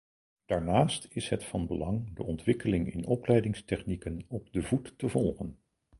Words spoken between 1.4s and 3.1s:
van belang de ontwikkeling in